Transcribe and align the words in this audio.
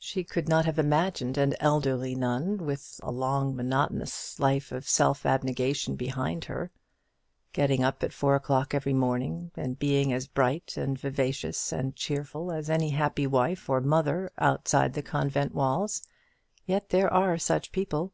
She 0.00 0.24
could 0.24 0.48
not 0.48 0.64
have 0.64 0.80
imagined 0.80 1.38
an 1.38 1.54
elderly 1.60 2.16
nun, 2.16 2.58
with 2.66 2.98
all 3.00 3.10
a 3.10 3.12
long 3.12 3.54
monotonous 3.54 4.40
life 4.40 4.72
of 4.72 4.88
self 4.88 5.24
abnegation 5.24 5.94
behind 5.94 6.46
her, 6.46 6.72
getting 7.52 7.84
up 7.84 8.02
at 8.02 8.12
four 8.12 8.34
o'clock 8.34 8.74
every 8.74 8.92
morning, 8.92 9.52
and 9.54 9.78
being 9.78 10.12
as 10.12 10.26
bright 10.26 10.76
and 10.76 10.98
vivacious 10.98 11.72
and 11.72 11.94
cheerful 11.94 12.50
as 12.50 12.68
any 12.68 12.90
happy 12.90 13.28
wife 13.28 13.70
or 13.70 13.80
mother 13.80 14.32
outside 14.36 14.94
the 14.94 15.00
convent 15.02 15.54
walls. 15.54 16.02
Yet 16.66 16.88
there 16.88 17.12
are 17.12 17.38
such 17.38 17.70
people. 17.70 18.12